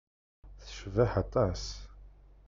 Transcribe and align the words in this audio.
Tecbeḥ 0.61 1.11
aṭas. 1.23 1.63